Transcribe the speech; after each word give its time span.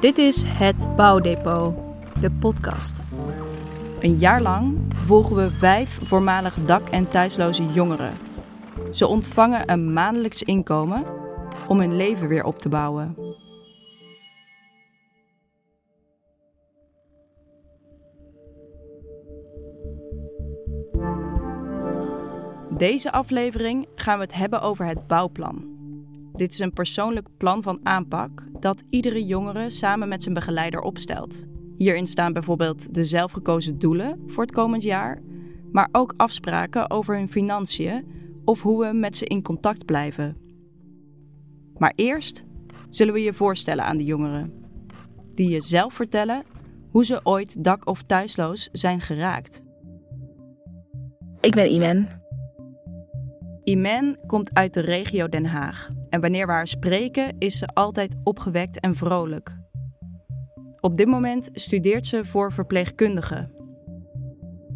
Dit 0.00 0.18
is 0.18 0.42
Het 0.46 0.96
Bouwdepot, 0.96 1.74
de 2.20 2.30
podcast. 2.30 3.02
Een 4.00 4.16
jaar 4.16 4.42
lang 4.42 4.78
volgen 5.04 5.36
we 5.36 5.50
vijf 5.50 5.98
voormalig 6.02 6.54
dak- 6.64 6.88
en 6.88 7.08
thuisloze 7.08 7.72
jongeren. 7.72 8.12
Ze 8.92 9.06
ontvangen 9.06 9.72
een 9.72 9.92
maandelijks 9.92 10.42
inkomen 10.42 11.04
om 11.68 11.80
hun 11.80 11.96
leven 11.96 12.28
weer 12.28 12.44
op 12.44 12.58
te 12.58 12.68
bouwen. 12.68 13.16
Deze 22.76 23.12
aflevering 23.12 23.88
gaan 23.94 24.18
we 24.18 24.24
het 24.24 24.34
hebben 24.34 24.60
over 24.60 24.86
het 24.86 25.06
bouwplan. 25.06 25.77
Dit 26.32 26.52
is 26.52 26.58
een 26.58 26.72
persoonlijk 26.72 27.28
plan 27.36 27.62
van 27.62 27.80
aanpak 27.82 28.44
dat 28.60 28.84
iedere 28.90 29.24
jongere 29.24 29.70
samen 29.70 30.08
met 30.08 30.22
zijn 30.22 30.34
begeleider 30.34 30.80
opstelt. 30.80 31.46
Hierin 31.76 32.06
staan 32.06 32.32
bijvoorbeeld 32.32 32.94
de 32.94 33.04
zelfgekozen 33.04 33.78
doelen 33.78 34.22
voor 34.26 34.42
het 34.42 34.52
komend 34.52 34.82
jaar, 34.82 35.22
maar 35.72 35.88
ook 35.92 36.14
afspraken 36.16 36.90
over 36.90 37.16
hun 37.16 37.28
financiën 37.28 38.06
of 38.44 38.62
hoe 38.62 38.86
we 38.86 38.92
met 38.92 39.16
ze 39.16 39.24
in 39.24 39.42
contact 39.42 39.84
blijven. 39.84 40.36
Maar 41.76 41.92
eerst 41.94 42.44
zullen 42.88 43.14
we 43.14 43.22
je 43.22 43.34
voorstellen 43.34 43.84
aan 43.84 43.96
de 43.96 44.04
jongeren, 44.04 44.52
die 45.34 45.48
je 45.48 45.60
zelf 45.60 45.94
vertellen 45.94 46.42
hoe 46.90 47.04
ze 47.04 47.20
ooit 47.22 47.64
dak- 47.64 47.86
of 47.86 48.02
thuisloos 48.02 48.68
zijn 48.72 49.00
geraakt. 49.00 49.64
Ik 51.40 51.54
ben 51.54 51.70
Imen. 51.70 52.22
Imen 53.64 54.18
komt 54.26 54.54
uit 54.54 54.74
de 54.74 54.80
regio 54.80 55.28
Den 55.28 55.46
Haag 55.46 55.90
en 56.10 56.20
wanneer 56.20 56.46
we 56.46 56.52
haar 56.52 56.68
spreken 56.68 57.36
is 57.38 57.58
ze 57.58 57.66
altijd 57.66 58.16
opgewekt 58.24 58.80
en 58.80 58.96
vrolijk. 58.96 59.56
Op 60.80 60.96
dit 60.96 61.06
moment 61.06 61.50
studeert 61.52 62.06
ze 62.06 62.24
voor 62.24 62.52
verpleegkundige. 62.52 63.56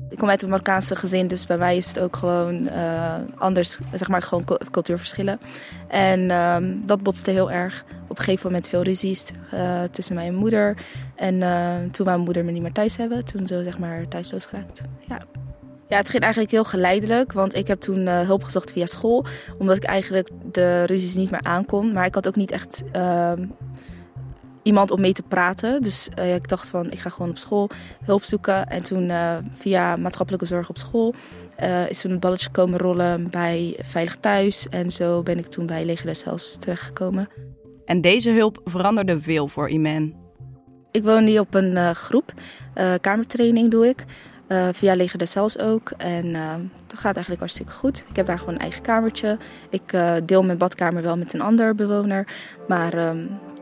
Ik 0.09 0.19
kom 0.19 0.29
uit 0.29 0.43
een 0.43 0.49
Marokkaanse 0.49 0.97
gezin, 0.97 1.27
dus 1.27 1.47
bij 1.47 1.59
mij 1.59 1.77
is 1.77 1.89
het 1.89 1.99
ook 1.99 2.17
gewoon 2.17 2.67
uh, 2.67 3.15
anders, 3.37 3.79
zeg 3.95 4.09
maar 4.09 4.23
gewoon 4.23 4.45
cultuurverschillen. 4.71 5.41
En 5.89 6.21
uh, 6.21 6.57
dat 6.87 7.03
botste 7.03 7.31
heel 7.31 7.51
erg. 7.51 7.85
Op 8.09 8.19
een 8.19 8.25
gegeven 8.25 8.47
moment 8.47 8.69
veel 8.69 8.83
ruzies 8.83 9.25
uh, 9.55 9.83
tussen 9.83 10.15
mij 10.15 10.27
en 10.27 10.35
moeder. 10.35 10.77
En 11.17 11.35
uh, 11.35 11.77
toen 11.77 12.05
wou 12.05 12.05
mijn 12.05 12.21
moeder 12.21 12.45
me 12.45 12.51
niet 12.51 12.63
meer 12.63 12.73
thuis 12.73 12.97
hebben, 12.97 13.25
toen 13.25 13.47
zo 13.47 13.63
zeg 13.63 13.79
maar 13.79 14.09
thuisloos 14.09 14.47
geraakt. 14.47 14.83
Ja. 15.09 15.23
Ja, 15.93 15.99
het 15.99 16.11
ging 16.11 16.23
eigenlijk 16.23 16.53
heel 16.53 16.65
geleidelijk, 16.65 17.33
want 17.33 17.55
ik 17.55 17.67
heb 17.67 17.81
toen 17.81 17.99
uh, 17.99 18.21
hulp 18.21 18.43
gezocht 18.43 18.71
via 18.71 18.87
school. 18.87 19.25
Omdat 19.59 19.77
ik 19.77 19.85
eigenlijk 19.85 20.29
de 20.53 20.85
ruzies 20.85 21.15
niet 21.15 21.31
meer 21.31 21.43
aankon. 21.43 21.93
Maar 21.93 22.07
ik 22.07 22.15
had 22.15 22.29
ook 22.29 22.37
niet 22.37 22.51
echt 22.51 22.83
uh, 22.97 23.33
iemand 24.63 24.91
om 24.91 25.01
mee 25.01 25.13
te 25.13 25.23
praten. 25.23 25.83
Dus 25.83 26.09
uh, 26.19 26.35
ik 26.35 26.49
dacht 26.49 26.69
van, 26.69 26.91
ik 26.91 26.99
ga 26.99 27.11
gewoon 27.11 27.31
op 27.31 27.39
school 27.39 27.71
hulp 28.05 28.25
zoeken. 28.25 28.67
En 28.67 28.83
toen 28.83 29.09
uh, 29.09 29.37
via 29.53 29.97
maatschappelijke 29.97 30.47
zorg 30.47 30.69
op 30.69 30.77
school 30.79 31.15
is 31.89 32.01
toen 32.01 32.11
een 32.11 32.21
balletje 32.21 32.51
komen 32.51 32.79
rollen 32.79 33.31
bij 33.31 33.79
Veilig 33.83 34.17
Thuis. 34.17 34.69
En 34.69 34.93
zo 34.93 35.23
ben 35.23 35.39
ik 35.39 35.47
toen 35.47 35.67
bij 35.67 35.85
Leger 35.85 36.07
des 36.07 36.25
Heils 36.25 36.57
terechtgekomen. 36.57 37.29
En 37.85 38.01
deze 38.01 38.31
hulp 38.31 38.61
veranderde 38.65 39.21
veel 39.21 39.49
voor 39.49 39.69
Iman. 39.69 40.15
Ik 40.91 41.03
woon 41.03 41.25
nu 41.25 41.39
op 41.39 41.55
een 41.55 41.95
groep. 41.95 42.33
kamertraining 43.01 43.71
doe 43.71 43.89
ik. 43.89 44.05
Uh, 44.53 44.69
via 44.73 44.95
Leger 44.95 45.19
des 45.19 45.35
Heils 45.35 45.59
ook. 45.59 45.91
En 45.91 46.27
uh, 46.27 46.55
dat 46.87 46.99
gaat 46.99 47.15
eigenlijk 47.15 47.39
hartstikke 47.39 47.73
goed. 47.73 48.05
Ik 48.09 48.17
heb 48.17 48.27
daar 48.27 48.39
gewoon 48.39 48.55
een 48.55 48.61
eigen 48.61 48.83
kamertje. 48.83 49.39
Ik 49.71 49.93
uh, 49.93 50.15
deel 50.25 50.43
mijn 50.43 50.59
badkamer 50.59 51.03
wel 51.03 51.17
met 51.17 51.33
een 51.33 51.41
ander 51.41 51.75
bewoner. 51.75 52.27
Maar 52.69 52.97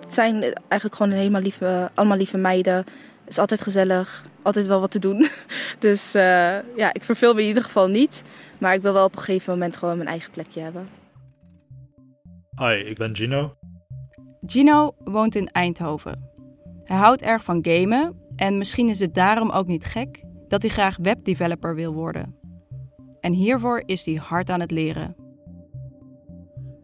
het 0.00 0.14
zijn 0.14 0.42
eigenlijk 0.42 0.94
gewoon 0.94 1.12
helemaal 1.12 1.40
lieve, 1.40 1.90
allemaal 1.94 2.16
lieve 2.16 2.36
meiden. 2.36 2.74
Het 2.74 3.28
is 3.28 3.38
altijd 3.38 3.60
gezellig. 3.60 4.24
Altijd 4.42 4.66
wel 4.66 4.80
wat 4.80 4.90
te 4.90 4.98
doen. 4.98 5.28
dus 5.78 6.12
ja, 6.12 6.92
ik 6.92 7.02
verveel 7.02 7.34
me 7.34 7.40
in 7.40 7.46
ieder 7.46 7.62
geval 7.62 7.88
niet. 7.88 8.22
Maar 8.58 8.74
ik 8.74 8.82
wil 8.82 8.92
wel 8.92 9.04
op 9.04 9.16
een 9.16 9.22
gegeven 9.22 9.52
moment 9.52 9.76
gewoon 9.76 9.96
mijn 9.96 10.08
eigen 10.08 10.30
plekje 10.30 10.60
hebben. 10.60 10.88
Hi, 12.56 12.72
ik 12.72 12.96
ben 12.96 13.16
Gino. 13.16 13.56
Gino 14.40 14.94
woont 15.04 15.34
in 15.34 15.48
Eindhoven. 15.52 16.30
Hij 16.84 16.96
houdt 16.96 17.22
erg 17.22 17.44
van 17.44 17.58
gamen. 17.62 18.18
En 18.36 18.58
misschien 18.58 18.88
is 18.88 19.00
het 19.00 19.14
daarom 19.14 19.50
ook 19.50 19.66
niet 19.66 19.84
gek 19.84 20.28
dat 20.50 20.62
hij 20.62 20.70
graag 20.70 20.96
webdeveloper 21.02 21.74
wil 21.74 21.92
worden. 21.92 22.34
En 23.20 23.32
hiervoor 23.32 23.82
is 23.86 24.04
hij 24.04 24.14
hard 24.14 24.50
aan 24.50 24.60
het 24.60 24.70
leren. 24.70 25.16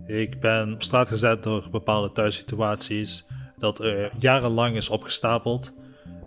Ik 0.05 0.41
ben 0.41 0.73
op 0.73 0.83
straat 0.83 1.09
gezet 1.09 1.43
door 1.43 1.69
bepaalde 1.71 2.13
thuissituaties 2.13 3.27
dat 3.57 3.79
er 3.79 4.13
jarenlang 4.19 4.77
is 4.77 4.89
opgestapeld. 4.89 5.75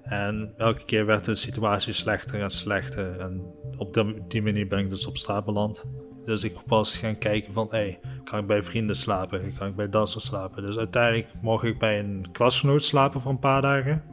En 0.03 0.53
elke 0.57 0.85
keer 0.85 1.05
werd 1.05 1.25
de 1.25 1.35
situatie 1.35 1.93
slechter 1.93 2.41
en 2.41 2.49
slechter. 2.49 3.19
En 3.19 3.41
op 3.77 4.05
die 4.27 4.41
manier 4.41 4.67
ben 4.67 4.79
ik 4.79 4.89
dus 4.89 5.07
op 5.07 5.17
straat 5.17 5.45
beland. 5.45 5.85
Dus 6.25 6.43
ik 6.43 6.57
was 6.65 6.97
gaan 6.97 7.17
kijken 7.17 7.53
van, 7.53 7.67
hé, 7.69 7.77
hey, 7.77 7.99
kan 8.23 8.39
ik 8.39 8.47
bij 8.47 8.63
vrienden 8.63 8.95
slapen? 8.95 9.53
Kan 9.57 9.67
ik 9.67 9.75
bij 9.75 9.89
dansen 9.89 10.21
slapen? 10.21 10.63
Dus 10.63 10.77
uiteindelijk 10.77 11.27
mocht 11.41 11.63
ik 11.63 11.79
bij 11.79 11.99
een 11.99 12.25
klasgenoot 12.31 12.83
slapen 12.83 13.21
voor 13.21 13.31
een 13.31 13.39
paar 13.39 13.61
dagen. 13.61 14.03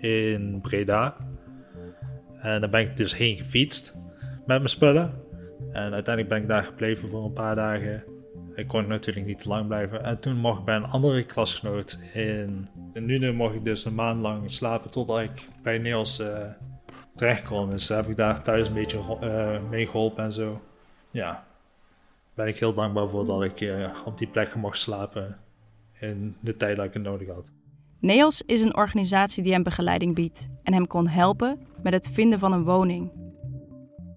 In 0.00 0.60
Breda. 0.60 1.16
En 2.46 2.60
dan 2.60 2.70
ben 2.70 2.80
ik 2.80 2.96
dus 2.96 3.16
heen 3.16 3.36
gefietst 3.36 3.94
met 4.20 4.46
mijn 4.46 4.68
spullen. 4.68 5.14
En 5.72 5.92
uiteindelijk 5.92 6.28
ben 6.28 6.42
ik 6.42 6.48
daar 6.48 6.62
gebleven 6.62 7.08
voor 7.08 7.24
een 7.24 7.32
paar 7.32 7.54
dagen. 7.54 8.04
Ik 8.54 8.68
kon 8.68 8.86
natuurlijk 8.86 9.26
niet 9.26 9.38
te 9.38 9.48
lang 9.48 9.66
blijven. 9.66 10.04
En 10.04 10.20
toen 10.20 10.36
mocht 10.36 10.58
ik 10.58 10.64
bij 10.64 10.76
een 10.76 10.86
andere 10.86 11.24
klasgenoot 11.24 11.98
in. 12.12 12.68
En 12.92 13.04
nu 13.04 13.32
mocht 13.32 13.54
ik 13.54 13.64
dus 13.64 13.84
een 13.84 13.94
maand 13.94 14.20
lang 14.20 14.50
slapen 14.50 14.90
totdat 14.90 15.20
ik 15.20 15.48
bij 15.62 15.78
Niels 15.78 16.20
uh, 16.20 16.38
terecht 17.14 17.42
kon. 17.42 17.70
Dus 17.70 17.88
heb 17.88 18.08
ik 18.08 18.16
daar 18.16 18.42
thuis 18.42 18.68
een 18.68 18.74
beetje 18.74 19.18
uh, 19.22 19.68
mee 19.70 19.86
geholpen 19.86 20.24
en 20.24 20.32
zo. 20.32 20.60
Ja, 21.10 21.46
ben 22.34 22.46
ik 22.46 22.58
heel 22.58 22.74
dankbaar 22.74 23.08
voor 23.08 23.26
dat 23.26 23.42
ik 23.42 23.60
uh, 23.60 23.88
op 24.04 24.18
die 24.18 24.28
plek 24.28 24.54
mocht 24.54 24.78
slapen 24.78 25.38
in 26.00 26.36
de 26.40 26.56
tijd 26.56 26.76
dat 26.76 26.84
ik 26.84 26.92
het 26.92 27.02
nodig 27.02 27.28
had. 27.28 27.50
NEOS 28.00 28.42
is 28.42 28.60
een 28.60 28.76
organisatie 28.76 29.42
die 29.42 29.52
hem 29.52 29.62
begeleiding 29.62 30.14
biedt 30.14 30.48
en 30.62 30.72
hem 30.72 30.86
kon 30.86 31.08
helpen 31.08 31.58
met 31.86 31.94
het 31.94 32.14
vinden 32.14 32.38
van 32.38 32.52
een 32.52 32.64
woning. 32.64 33.12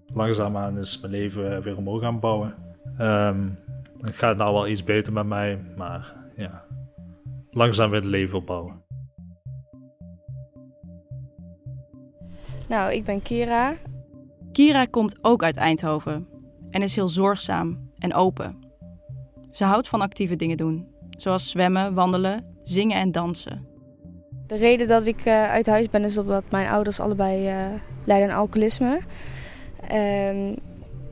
Langzaamaan 0.06 0.78
is 0.78 1.00
mijn 1.00 1.12
leven 1.12 1.62
weer 1.62 1.76
omhoog 1.76 2.00
gaan 2.00 2.20
bouwen. 2.20 2.54
Um, 3.00 3.58
het 4.00 4.16
gaat 4.16 4.36
nou 4.36 4.52
wel 4.52 4.68
iets 4.68 4.84
beter 4.84 5.12
met 5.12 5.26
mij, 5.26 5.60
maar 5.76 6.14
ja, 6.36 6.64
langzaam 7.50 7.90
weer 7.90 8.00
het 8.00 8.08
leven 8.08 8.38
opbouwen. 8.38 8.82
Nou, 12.68 12.92
ik 12.92 13.04
ben 13.04 13.22
Kira. 13.22 13.76
Kira 14.52 14.84
komt 14.84 15.24
ook 15.24 15.42
uit 15.42 15.56
Eindhoven 15.56 16.28
en 16.70 16.82
is 16.82 16.94
heel 16.94 17.08
zorgzaam 17.08 17.90
en 17.98 18.14
open. 18.14 18.58
Ze 19.50 19.64
houdt 19.64 19.88
van 19.88 20.00
actieve 20.00 20.36
dingen 20.36 20.56
doen, 20.56 20.88
zoals 21.10 21.50
zwemmen, 21.50 21.94
wandelen, 21.94 22.56
zingen 22.62 22.96
en 22.96 23.12
dansen. 23.12 23.69
De 24.50 24.56
reden 24.56 24.86
dat 24.86 25.06
ik 25.06 25.26
uh, 25.26 25.50
uit 25.50 25.66
huis 25.66 25.90
ben 25.90 26.04
is 26.04 26.18
omdat 26.18 26.44
mijn 26.48 26.68
ouders 26.68 27.00
allebei 27.00 27.48
uh, 27.48 27.54
lijden 28.04 28.30
aan 28.30 28.36
alcoholisme. 28.36 29.00
En 29.88 30.56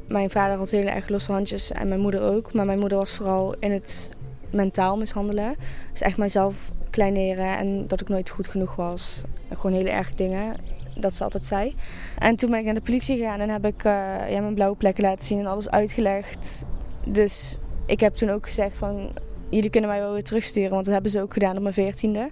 mijn 0.08 0.30
vader 0.30 0.56
had 0.56 0.70
heel 0.70 0.86
erg 0.86 1.08
losse 1.08 1.32
handjes 1.32 1.72
en 1.72 1.88
mijn 1.88 2.00
moeder 2.00 2.20
ook. 2.20 2.52
Maar 2.52 2.66
mijn 2.66 2.78
moeder 2.78 2.98
was 2.98 3.14
vooral 3.14 3.54
in 3.58 3.72
het 3.72 4.08
mentaal 4.50 4.96
mishandelen. 4.96 5.54
Dus 5.92 6.00
echt 6.00 6.16
mijzelf 6.16 6.72
kleineren 6.90 7.58
en 7.58 7.86
dat 7.86 8.00
ik 8.00 8.08
nooit 8.08 8.30
goed 8.30 8.48
genoeg 8.48 8.74
was. 8.76 9.22
Gewoon 9.52 9.76
hele 9.76 9.90
erg 9.90 10.14
dingen, 10.14 10.56
dat 10.96 11.14
ze 11.14 11.24
altijd 11.24 11.46
zei. 11.46 11.74
En 12.18 12.36
toen 12.36 12.50
ben 12.50 12.58
ik 12.58 12.64
naar 12.64 12.74
de 12.74 12.80
politie 12.80 13.16
gegaan 13.16 13.40
en 13.40 13.48
heb 13.48 13.66
ik 13.66 13.84
uh, 13.84 13.92
ja, 14.30 14.40
mijn 14.40 14.54
blauwe 14.54 14.76
plekken 14.76 15.04
laten 15.04 15.24
zien 15.24 15.38
en 15.38 15.46
alles 15.46 15.70
uitgelegd. 15.70 16.64
Dus 17.04 17.58
ik 17.86 18.00
heb 18.00 18.14
toen 18.14 18.30
ook 18.30 18.46
gezegd 18.46 18.76
van, 18.76 19.10
jullie 19.48 19.70
kunnen 19.70 19.90
mij 19.90 20.00
wel 20.00 20.12
weer 20.12 20.24
terugsturen. 20.24 20.70
Want 20.70 20.84
dat 20.84 20.94
hebben 20.94 21.10
ze 21.10 21.22
ook 21.22 21.32
gedaan 21.32 21.56
op 21.56 21.62
mijn 21.62 21.74
veertiende. 21.74 22.30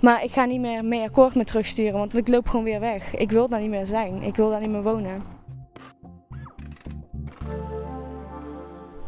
Maar 0.00 0.24
ik 0.24 0.30
ga 0.30 0.44
niet 0.44 0.60
meer 0.60 0.84
mee 0.84 1.02
akkoord 1.02 1.34
met 1.34 1.46
terugsturen, 1.46 1.98
want 1.98 2.16
ik 2.16 2.28
loop 2.28 2.48
gewoon 2.48 2.64
weer 2.64 2.80
weg. 2.80 3.14
Ik 3.14 3.30
wil 3.30 3.48
daar 3.48 3.60
niet 3.60 3.70
meer 3.70 3.86
zijn. 3.86 4.22
Ik 4.22 4.36
wil 4.36 4.50
daar 4.50 4.60
niet 4.60 4.70
meer 4.70 4.82
wonen. 4.82 5.22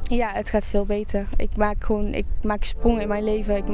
Ja, 0.03 0.31
het 0.33 0.51
gaat 0.51 0.67
veel 0.67 0.85
beter. 0.85 1.29
Ik 1.37 1.57
maak 1.57 1.85
gewoon, 1.85 2.15
ik 2.15 2.27
maak 2.43 2.65
sprongen 2.65 3.03
in 3.03 3.09
mijn 3.09 3.25
leven. 3.25 3.57
Ik 3.57 3.65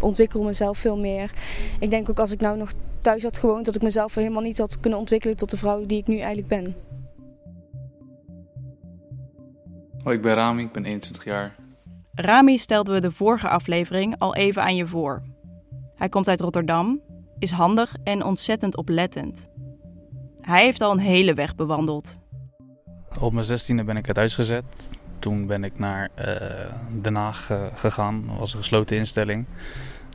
ontwikkel 0.00 0.42
mezelf 0.42 0.78
veel 0.78 0.98
meer. 0.98 1.32
Ik 1.80 1.90
denk 1.90 2.10
ook 2.10 2.18
als 2.18 2.30
ik 2.30 2.40
nou 2.40 2.56
nog 2.56 2.70
thuis 3.00 3.22
had 3.22 3.38
gewoond, 3.38 3.64
dat 3.64 3.74
ik 3.74 3.82
mezelf 3.82 4.14
helemaal 4.14 4.42
niet 4.42 4.58
had 4.58 4.80
kunnen 4.80 4.98
ontwikkelen 4.98 5.36
tot 5.36 5.50
de 5.50 5.56
vrouw 5.56 5.86
die 5.86 5.98
ik 5.98 6.06
nu 6.06 6.18
eigenlijk 6.18 6.48
ben. 6.48 6.76
Oh, 10.04 10.12
ik 10.12 10.22
ben 10.22 10.34
Rami, 10.34 10.62
ik 10.62 10.72
ben 10.72 10.84
21 10.84 11.24
jaar. 11.24 11.54
Rami 12.14 12.58
stelden 12.58 12.94
we 12.94 13.00
de 13.00 13.12
vorige 13.12 13.48
aflevering 13.48 14.14
al 14.18 14.34
even 14.34 14.62
aan 14.62 14.76
je 14.76 14.86
voor. 14.86 15.22
Hij 15.96 16.08
komt 16.08 16.28
uit 16.28 16.40
Rotterdam, 16.40 17.00
is 17.38 17.50
handig 17.50 17.96
en 18.04 18.24
ontzettend 18.24 18.76
oplettend. 18.76 19.48
Hij 20.40 20.64
heeft 20.64 20.80
al 20.80 20.92
een 20.92 20.98
hele 20.98 21.34
weg 21.34 21.54
bewandeld. 21.54 22.18
Op 23.20 23.32
mijn 23.32 23.44
zestiende 23.44 23.84
ben 23.84 23.96
ik 23.96 24.06
uit 24.06 24.16
huis 24.16 24.34
gezet. 24.34 24.64
Toen 25.18 25.46
ben 25.46 25.64
ik 25.64 25.78
naar 25.78 26.08
uh, 26.18 26.24
Den 27.02 27.14
Haag 27.14 27.50
uh, 27.50 27.66
gegaan. 27.74 28.24
Dat 28.26 28.38
was 28.38 28.52
een 28.52 28.58
gesloten 28.58 28.96
instelling. 28.96 29.44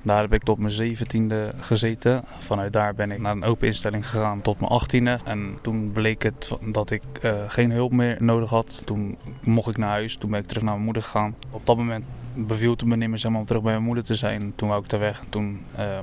Daar 0.04 0.22
heb 0.22 0.34
ik 0.34 0.44
tot 0.44 0.58
mijn 0.58 0.72
zeventiende 0.72 1.54
gezeten. 1.60 2.24
Vanuit 2.40 2.74
daar 2.74 2.96
ben 2.96 3.12
ik 3.12 3.20
naar 3.20 3.32
een 3.32 3.44
open 3.44 3.68
instelling 3.68 4.10
gegaan 4.10 4.42
tot 4.42 4.60
mijn 4.60 4.72
achttiende. 4.72 5.20
En 5.24 5.58
toen 5.62 5.92
bleek 5.92 6.24
het 6.24 6.52
dat 6.66 6.92
ik 6.92 7.04
uh, 7.22 7.34
geen 7.48 7.72
hulp 7.72 7.92
meer 7.92 8.24
nodig 8.24 8.50
had. 8.50 8.82
Toen 8.86 9.18
mocht 9.44 9.70
ik 9.70 9.78
naar 9.78 9.90
huis. 9.90 10.16
Toen 10.16 10.30
ben 10.30 10.40
ik 10.40 10.48
terug 10.48 10.64
naar 10.64 10.74
mijn 10.74 10.86
moeder 10.86 11.04
gegaan. 11.04 11.36
Op 11.52 11.66
dat 11.66 11.78
moment 11.78 12.06
beviel 12.34 12.72
het 12.72 12.86
me 12.86 12.96
niet 12.96 13.10
meer 13.10 13.32
maar, 13.32 13.40
om 13.40 13.46
terug 13.46 13.62
bij 13.62 13.72
mijn 13.72 13.86
moeder 13.86 14.04
te 14.04 14.16
zijn. 14.16 14.54
Toen 14.56 14.70
wou 14.70 14.82
ik 14.84 14.90
daar 14.90 15.00
weg. 15.00 15.20
En 15.20 15.30
toen 15.30 15.66
uh, 15.80 16.00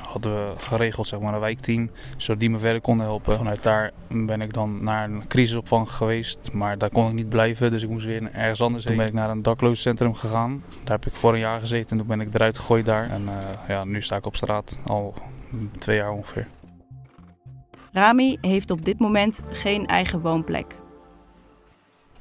hadden 0.00 0.34
we 0.34 0.52
geregeld 0.56 1.06
zeg 1.06 1.20
maar, 1.20 1.34
een 1.34 1.40
wijkteam, 1.40 1.90
zodat 2.16 2.40
die 2.40 2.50
me 2.50 2.58
verder 2.58 2.80
konden 2.80 3.06
helpen. 3.06 3.34
Vanuit 3.34 3.62
daar 3.62 3.90
ben 4.08 4.40
ik 4.40 4.52
dan 4.52 4.84
naar 4.84 5.10
een 5.10 5.26
crisisopvang 5.26 5.90
geweest, 5.90 6.52
maar 6.52 6.78
daar 6.78 6.90
kon 6.90 7.06
ik 7.06 7.12
niet 7.12 7.28
blijven, 7.28 7.70
dus 7.70 7.82
ik 7.82 7.88
moest 7.88 8.06
weer 8.06 8.32
ergens 8.32 8.62
anders 8.62 8.84
heen. 8.84 8.92
Toen 8.92 9.04
ben 9.04 9.12
ik 9.12 9.20
naar 9.20 9.30
een 9.30 9.42
daklozencentrum 9.42 10.14
gegaan. 10.14 10.62
Daar 10.84 10.98
heb 10.98 11.06
ik 11.06 11.14
voor 11.14 11.32
een 11.32 11.38
jaar 11.38 11.60
gezeten 11.60 11.90
en 11.90 11.96
toen 11.96 12.06
ben 12.06 12.20
ik 12.20 12.34
eruit 12.34 12.58
gegooid 12.58 12.84
daar. 12.84 13.10
En 13.10 13.22
uh, 13.22 13.34
ja, 13.68 13.84
nu 13.84 14.02
sta 14.02 14.16
ik 14.16 14.26
op 14.26 14.36
straat, 14.36 14.78
al 14.86 15.14
twee 15.78 15.96
jaar 15.96 16.10
ongeveer. 16.10 16.46
Rami 17.92 18.38
heeft 18.40 18.70
op 18.70 18.84
dit 18.84 18.98
moment 18.98 19.42
geen 19.50 19.86
eigen 19.86 20.20
woonplek. 20.20 20.76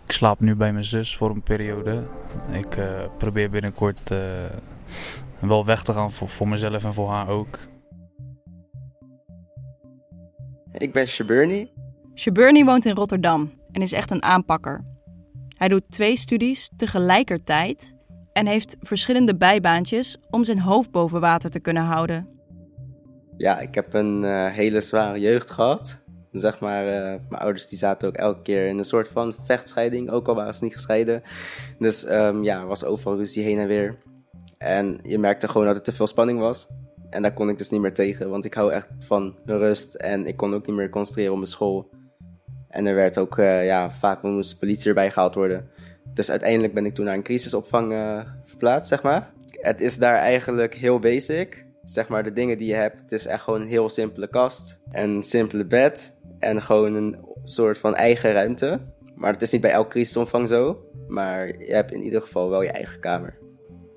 Ik 0.05 0.11
slaap 0.11 0.39
nu 0.39 0.55
bij 0.55 0.71
mijn 0.71 0.83
zus 0.83 1.15
voor 1.15 1.29
een 1.29 1.43
periode. 1.43 2.03
Ik 2.51 2.77
uh, 2.77 2.85
probeer 3.17 3.49
binnenkort 3.49 4.11
uh, 4.11 4.19
wel 5.39 5.65
weg 5.65 5.83
te 5.83 5.93
gaan 5.93 6.11
voor, 6.11 6.29
voor 6.29 6.47
mezelf 6.47 6.83
en 6.83 6.93
voor 6.93 7.09
haar 7.09 7.27
ook. 7.29 7.59
Ik 10.71 10.93
ben 10.93 11.07
Shaburni. 11.07 11.71
Shaburni 12.15 12.63
woont 12.63 12.85
in 12.85 12.95
Rotterdam 12.95 13.51
en 13.71 13.81
is 13.81 13.91
echt 13.91 14.11
een 14.11 14.23
aanpakker. 14.23 14.85
Hij 15.57 15.67
doet 15.67 15.83
twee 15.89 16.17
studies 16.17 16.69
tegelijkertijd 16.75 17.95
en 18.33 18.47
heeft 18.47 18.77
verschillende 18.81 19.35
bijbaantjes 19.35 20.17
om 20.29 20.43
zijn 20.43 20.59
hoofd 20.59 20.91
boven 20.91 21.19
water 21.19 21.49
te 21.49 21.59
kunnen 21.59 21.83
houden. 21.83 22.27
Ja, 23.37 23.59
ik 23.59 23.75
heb 23.75 23.93
een 23.93 24.23
uh, 24.23 24.51
hele 24.51 24.81
zware 24.81 25.19
jeugd 25.19 25.51
gehad. 25.51 26.03
Zeg 26.39 26.59
maar, 26.59 26.85
uh, 26.85 27.19
mijn 27.29 27.41
ouders 27.41 27.67
die 27.67 27.77
zaten 27.77 28.07
ook 28.07 28.15
elke 28.15 28.41
keer 28.41 28.67
in 28.67 28.77
een 28.77 28.85
soort 28.85 29.07
van 29.07 29.35
vechtscheiding, 29.43 30.09
ook 30.09 30.27
al 30.27 30.35
waren 30.35 30.55
ze 30.55 30.63
niet 30.63 30.73
gescheiden. 30.73 31.23
Dus 31.79 32.09
um, 32.09 32.43
ja, 32.43 32.65
was 32.65 32.83
overal 32.83 33.17
ruzie 33.17 33.43
heen 33.43 33.59
en 33.59 33.67
weer. 33.67 33.97
En 34.57 34.99
je 35.03 35.19
merkte 35.19 35.47
gewoon 35.47 35.67
dat 35.67 35.75
er 35.75 35.81
te 35.81 35.93
veel 35.93 36.07
spanning 36.07 36.39
was. 36.39 36.67
En 37.09 37.21
daar 37.21 37.33
kon 37.33 37.49
ik 37.49 37.57
dus 37.57 37.69
niet 37.69 37.81
meer 37.81 37.93
tegen, 37.93 38.29
want 38.29 38.45
ik 38.45 38.53
hou 38.53 38.71
echt 38.71 38.87
van 38.99 39.35
rust 39.45 39.93
en 39.93 40.25
ik 40.25 40.37
kon 40.37 40.53
ook 40.53 40.67
niet 40.67 40.75
meer 40.75 40.89
concentreren 40.89 41.31
op 41.31 41.37
mijn 41.37 41.49
school. 41.49 41.89
En 42.69 42.85
er 42.85 42.95
werd 42.95 43.17
ook, 43.17 43.37
uh, 43.37 43.65
ja, 43.65 43.91
vaak 43.91 44.21
moest 44.21 44.59
politie 44.59 44.87
erbij 44.87 45.11
gehaald 45.11 45.35
worden. 45.35 45.69
Dus 46.13 46.31
uiteindelijk 46.31 46.73
ben 46.73 46.85
ik 46.85 46.93
toen 46.93 47.05
naar 47.05 47.13
een 47.13 47.23
crisisopvang 47.23 47.91
uh, 47.91 48.21
verplaatst, 48.43 48.89
zeg 48.89 49.03
maar. 49.03 49.33
Het 49.61 49.81
is 49.81 49.97
daar 49.97 50.15
eigenlijk 50.15 50.75
heel 50.75 50.99
basic. 50.99 51.65
Zeg 51.83 52.07
maar, 52.07 52.23
de 52.23 52.33
dingen 52.33 52.57
die 52.57 52.67
je 52.67 52.73
hebt, 52.73 53.01
het 53.01 53.11
is 53.11 53.25
echt 53.25 53.43
gewoon 53.43 53.61
een 53.61 53.67
heel 53.67 53.89
simpele 53.89 54.27
kast. 54.27 54.79
Een 54.91 55.23
simpele 55.23 55.65
bed 55.65 56.14
en 56.45 56.61
gewoon 56.61 56.93
een 56.93 57.17
soort 57.43 57.77
van 57.77 57.95
eigen 57.95 58.31
ruimte. 58.31 58.79
Maar 59.15 59.31
het 59.31 59.41
is 59.41 59.51
niet 59.51 59.61
bij 59.61 59.71
elk 59.71 59.89
crisisopvang 59.89 60.47
zo. 60.47 60.85
Maar 61.07 61.47
je 61.47 61.73
hebt 61.73 61.91
in 61.91 62.03
ieder 62.03 62.21
geval 62.21 62.49
wel 62.49 62.61
je 62.61 62.71
eigen 62.71 62.99
kamer. 62.99 63.37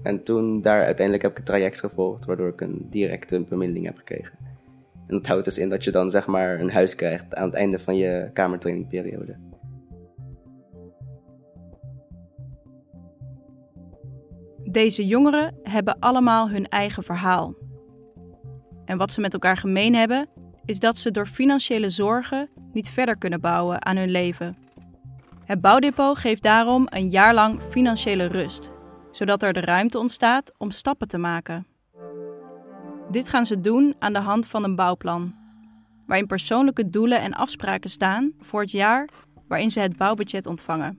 En 0.03 0.23
toen 0.23 0.61
daar 0.61 0.85
uiteindelijk 0.85 1.23
heb 1.23 1.33
ik 1.33 1.39
een 1.39 1.45
traject 1.45 1.81
gevolgd, 1.81 2.25
waardoor 2.25 2.49
ik 2.49 2.61
een 2.61 2.87
directe 2.91 3.41
bemiddeling 3.41 3.87
heb 3.87 3.97
gekregen. 3.97 4.39
En 5.07 5.15
dat 5.15 5.27
houdt 5.27 5.45
dus 5.45 5.59
in 5.59 5.69
dat 5.69 5.85
je 5.85 5.91
dan 5.91 6.11
zeg 6.11 6.27
maar 6.27 6.61
een 6.61 6.71
huis 6.71 6.95
krijgt 6.95 7.35
aan 7.35 7.47
het 7.47 7.55
einde 7.55 7.79
van 7.79 7.97
je 7.97 8.31
kamertrainingperiode. 8.33 9.37
Deze 14.71 15.07
jongeren 15.07 15.55
hebben 15.63 15.99
allemaal 15.99 16.51
hun 16.51 16.69
eigen 16.69 17.03
verhaal. 17.03 17.55
En 18.85 18.99
wat 18.99 19.13
ze 19.13 19.21
met 19.21 19.33
elkaar 19.33 19.57
gemeen 19.57 19.95
hebben, 19.95 20.29
is 20.69 20.79
dat 20.79 20.99
ze 20.99 21.11
door 21.11 21.27
financiële 21.27 21.91
zorgen 21.91 22.49
niet 22.73 22.91
verder 22.91 23.19
kunnen 23.19 23.41
bouwen 23.41 23.85
aan 23.85 23.97
hun 23.97 24.11
leven. 24.11 24.57
Het 25.45 25.61
bouwdepot 25.61 26.19
geeft 26.19 26.43
daarom 26.43 26.87
een 26.91 27.09
jaar 27.11 27.35
lang 27.35 27.63
financiële 27.63 28.25
rust 28.27 28.77
zodat 29.11 29.43
er 29.43 29.53
de 29.53 29.61
ruimte 29.61 29.99
ontstaat 29.99 30.53
om 30.59 30.71
stappen 30.71 31.09
te 31.09 31.19
maken. 31.19 31.67
Dit 33.11 33.29
gaan 33.29 33.47
ze 33.47 33.61
doen 33.61 33.95
aan 33.99 34.13
de 34.13 34.19
hand 34.19 34.47
van 34.47 34.65
een 34.65 34.77
bouwplan, 34.77 35.35
waarin 36.07 36.27
persoonlijke 36.27 36.91
doelen 36.91 37.21
en 37.21 37.35
afspraken 37.35 37.91
staan 37.91 38.33
voor 38.41 38.61
het 38.61 38.71
jaar 38.71 39.09
waarin 39.49 39.71
ze 39.71 39.81
het 39.81 39.97
bouwbudget 39.97 40.47
ontvangen. 40.47 40.99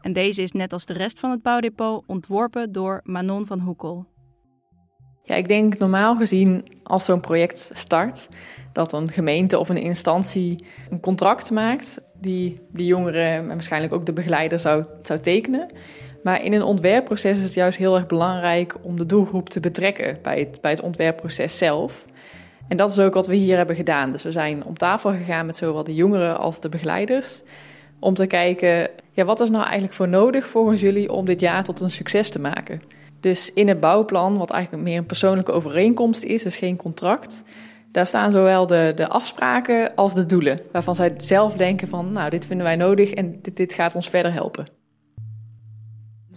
En 0.00 0.12
deze 0.12 0.42
is 0.42 0.52
net 0.52 0.72
als 0.72 0.84
de 0.84 0.92
rest 0.92 1.20
van 1.20 1.30
het 1.30 1.42
bouwdepot 1.42 2.04
ontworpen 2.06 2.72
door 2.72 3.00
Manon 3.04 3.46
van 3.46 3.60
Hoekel. 3.60 4.06
Ja, 5.26 5.34
ik 5.34 5.48
denk 5.48 5.78
normaal 5.78 6.16
gezien 6.16 6.64
als 6.82 7.04
zo'n 7.04 7.20
project 7.20 7.70
start, 7.74 8.28
dat 8.72 8.92
een 8.92 9.10
gemeente 9.10 9.58
of 9.58 9.68
een 9.68 9.76
instantie 9.76 10.64
een 10.90 11.00
contract 11.00 11.50
maakt 11.50 12.00
die 12.20 12.60
de 12.72 12.84
jongeren 12.84 13.26
en 13.26 13.46
waarschijnlijk 13.46 13.92
ook 13.92 14.06
de 14.06 14.12
begeleider 14.12 14.58
zou, 14.58 14.84
zou 15.02 15.20
tekenen. 15.20 15.66
Maar 16.22 16.44
in 16.44 16.52
een 16.52 16.62
ontwerpproces 16.62 17.36
is 17.36 17.42
het 17.42 17.54
juist 17.54 17.78
heel 17.78 17.94
erg 17.94 18.06
belangrijk 18.06 18.76
om 18.82 18.96
de 18.96 19.06
doelgroep 19.06 19.48
te 19.48 19.60
betrekken 19.60 20.18
bij 20.22 20.38
het, 20.38 20.60
bij 20.60 20.70
het 20.70 20.80
ontwerpproces 20.80 21.58
zelf. 21.58 22.06
En 22.68 22.76
dat 22.76 22.90
is 22.90 22.98
ook 22.98 23.14
wat 23.14 23.26
we 23.26 23.34
hier 23.34 23.56
hebben 23.56 23.76
gedaan. 23.76 24.10
Dus 24.10 24.22
we 24.22 24.32
zijn 24.32 24.64
om 24.64 24.76
tafel 24.76 25.10
gegaan 25.10 25.46
met 25.46 25.56
zowel 25.56 25.84
de 25.84 25.94
jongeren 25.94 26.38
als 26.38 26.60
de 26.60 26.68
begeleiders. 26.68 27.42
Om 27.98 28.14
te 28.14 28.26
kijken, 28.26 28.88
ja, 29.10 29.24
wat 29.24 29.40
is 29.40 29.50
nou 29.50 29.62
eigenlijk 29.62 29.94
voor 29.94 30.08
nodig 30.08 30.46
volgens 30.46 30.80
jullie 30.80 31.12
om 31.12 31.24
dit 31.24 31.40
jaar 31.40 31.64
tot 31.64 31.80
een 31.80 31.90
succes 31.90 32.30
te 32.30 32.40
maken? 32.40 32.82
Dus 33.26 33.52
in 33.52 33.68
het 33.68 33.80
bouwplan, 33.80 34.38
wat 34.38 34.50
eigenlijk 34.50 34.84
meer 34.84 34.98
een 34.98 35.06
persoonlijke 35.06 35.52
overeenkomst 35.52 36.22
is, 36.22 36.42
dus 36.42 36.56
geen 36.56 36.76
contract, 36.76 37.44
daar 37.92 38.06
staan 38.06 38.32
zowel 38.32 38.66
de, 38.66 38.92
de 38.96 39.08
afspraken 39.08 39.94
als 39.94 40.14
de 40.14 40.26
doelen. 40.26 40.60
Waarvan 40.72 40.94
zij 40.94 41.14
zelf 41.18 41.56
denken 41.56 41.88
van, 41.88 42.12
nou, 42.12 42.30
dit 42.30 42.46
vinden 42.46 42.66
wij 42.66 42.76
nodig 42.76 43.10
en 43.10 43.38
dit, 43.42 43.56
dit 43.56 43.72
gaat 43.72 43.94
ons 43.94 44.08
verder 44.08 44.32
helpen 44.32 44.66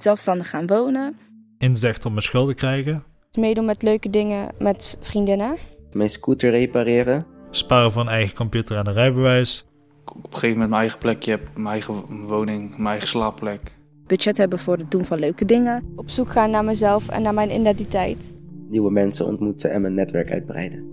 zelfstandig 0.01 0.49
gaan 0.49 0.67
wonen. 0.67 1.17
Inzicht 1.57 2.05
om 2.05 2.11
mijn 2.11 2.23
schulden 2.23 2.55
krijgen. 2.55 3.03
Meedoen 3.31 3.65
met 3.65 3.81
leuke 3.81 4.09
dingen 4.09 4.51
met 4.59 4.97
vriendinnen. 5.01 5.57
Mijn 5.91 6.09
scooter 6.09 6.51
repareren. 6.51 7.25
Sparen 7.51 7.91
voor 7.91 8.01
een 8.01 8.07
eigen 8.07 8.35
computer 8.35 8.77
en 8.77 8.87
een 8.87 8.93
rijbewijs. 8.93 9.65
Op 10.05 10.15
een 10.15 10.23
gegeven 10.23 10.49
moment 10.49 10.69
mijn 10.69 10.81
eigen 10.81 10.99
plekje 10.99 11.31
heb, 11.31 11.49
mijn 11.55 11.67
eigen 11.67 12.27
woning, 12.27 12.69
mijn 12.69 12.87
eigen 12.87 13.07
slaapplek. 13.07 13.77
Budget 14.09 14.37
hebben 14.37 14.59
voor 14.59 14.77
het 14.77 14.91
doen 14.91 15.05
van 15.05 15.19
leuke 15.19 15.45
dingen. 15.45 15.83
Op 15.95 16.09
zoek 16.09 16.29
gaan 16.29 16.49
naar 16.49 16.63
mezelf 16.63 17.09
en 17.09 17.21
naar 17.21 17.33
mijn 17.33 17.53
identiteit. 17.53 18.37
Nieuwe 18.69 18.91
mensen 18.91 19.25
ontmoeten 19.25 19.71
en 19.71 19.81
mijn 19.81 19.93
netwerk 19.93 20.31
uitbreiden. 20.31 20.83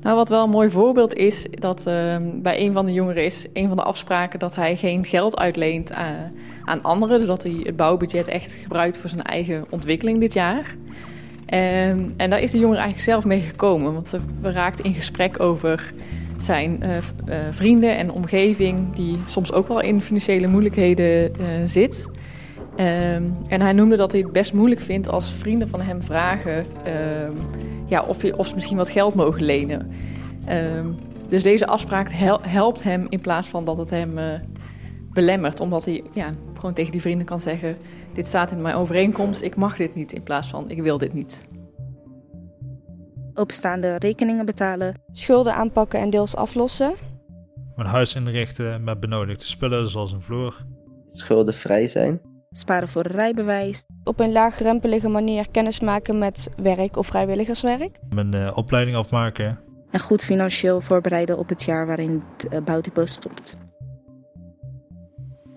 Nou, 0.00 0.16
wat 0.16 0.28
wel 0.28 0.44
een 0.44 0.50
mooi 0.50 0.70
voorbeeld 0.70 1.14
is, 1.14 1.46
dat 1.50 1.78
uh, 1.78 2.16
bij 2.42 2.60
een 2.60 2.72
van 2.72 2.86
de 2.86 2.92
jongeren 2.92 3.24
is 3.24 3.46
een 3.52 3.68
van 3.68 3.76
de 3.76 3.82
afspraken 3.82 4.38
dat 4.38 4.54
hij 4.54 4.76
geen 4.76 5.04
geld 5.04 5.38
uitleent 5.38 5.92
aan, 5.92 6.32
aan 6.64 6.82
anderen. 6.82 7.18
Dus 7.18 7.26
dat 7.26 7.42
hij 7.42 7.60
het 7.62 7.76
bouwbudget 7.76 8.28
echt 8.28 8.52
gebruikt 8.52 8.98
voor 8.98 9.10
zijn 9.10 9.22
eigen 9.22 9.64
ontwikkeling 9.70 10.20
dit 10.20 10.32
jaar. 10.32 10.76
Um, 11.40 12.12
en 12.16 12.30
daar 12.30 12.40
is 12.40 12.50
de 12.50 12.58
jongere 12.58 12.80
eigenlijk 12.80 13.10
zelf 13.10 13.24
mee 13.24 13.40
gekomen, 13.40 13.92
want 13.92 14.08
ze 14.08 14.20
raakte 14.42 14.82
in 14.82 14.94
gesprek 14.94 15.40
over 15.40 15.94
zijn 16.44 16.80
uh, 16.82 16.96
uh, 16.96 17.34
vrienden 17.50 17.96
en 17.96 18.10
omgeving, 18.10 18.94
die 18.94 19.18
soms 19.26 19.52
ook 19.52 19.68
wel 19.68 19.80
in 19.80 20.00
financiële 20.00 20.46
moeilijkheden 20.46 21.32
uh, 21.40 21.46
zit. 21.64 22.10
Um, 22.76 23.36
en 23.48 23.60
hij 23.60 23.72
noemde 23.72 23.96
dat 23.96 24.12
hij 24.12 24.20
het 24.20 24.32
best 24.32 24.52
moeilijk 24.52 24.80
vindt 24.80 25.08
als 25.08 25.32
vrienden 25.32 25.68
van 25.68 25.80
hem 25.80 26.02
vragen 26.02 26.58
um, 26.58 27.36
ja, 27.86 28.02
of, 28.36 28.46
ze 28.46 28.54
misschien 28.54 28.76
wat 28.76 28.90
geld 28.90 29.14
mogen 29.14 29.42
lenen. 29.42 29.90
Um, 30.48 30.96
dus 31.28 31.42
deze 31.42 31.66
afspraak 31.66 32.10
hel 32.10 32.38
helpt 32.42 32.82
hem 32.82 33.06
in 33.08 33.20
plaats 33.20 33.48
van 33.48 33.64
dat 33.64 33.76
het 33.76 33.90
hem 33.90 34.18
belemmert. 35.12 35.60
Omdat 35.60 35.84
hij 35.84 36.02
ja, 36.12 36.30
gewoon 36.54 36.74
tegen 36.74 36.92
die 36.92 37.00
vrienden 37.00 37.26
kan 37.26 37.40
zeggen: 37.40 37.76
Dit 38.14 38.26
staat 38.26 38.50
in 38.50 38.62
mijn 38.62 38.74
overeenkomst, 38.74 39.42
ik 39.42 39.56
mag 39.56 39.76
dit 39.76 39.94
niet. 39.94 40.12
In 40.12 40.22
plaats 40.22 40.48
van: 40.48 40.70
Ik 40.70 40.82
wil 40.82 40.98
dit 40.98 41.12
niet. 41.12 41.44
Openstaande 43.34 43.96
rekeningen 43.96 44.46
betalen. 44.46 44.94
Schulden 45.12 45.54
aanpakken 45.54 46.00
en 46.00 46.10
deels 46.10 46.36
aflossen. 46.36 46.94
Mijn 47.76 47.88
huis 47.88 48.14
inrichten 48.14 48.84
met 48.84 49.00
benodigde 49.00 49.44
spullen 49.44 49.88
zoals 49.88 50.12
een 50.12 50.20
vloer. 50.20 50.64
Schuldenvrij 51.08 51.86
zijn 51.86 52.20
sparen 52.56 52.88
voor 52.88 53.06
rijbewijs. 53.06 53.84
Op 54.04 54.20
een 54.20 54.32
laagdrempelige 54.32 55.08
manier 55.08 55.50
kennis 55.50 55.80
maken 55.80 56.18
met 56.18 56.50
werk 56.56 56.96
of 56.96 57.06
vrijwilligerswerk. 57.06 57.98
Mijn 58.14 58.34
uh, 58.34 58.56
opleiding 58.56 58.96
afmaken. 58.96 59.58
En 59.90 60.00
goed 60.00 60.22
financieel 60.22 60.80
voorbereiden 60.80 61.38
op 61.38 61.48
het 61.48 61.62
jaar 61.62 61.86
waarin 61.86 62.22
het 62.36 62.52
uh, 62.52 62.60
bouwdepot 62.60 63.08
stopt. 63.08 63.56